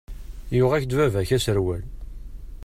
Yuɣ-ak-d 0.57 0.91
baba-k 0.97 1.29
aserwal. 1.37 1.83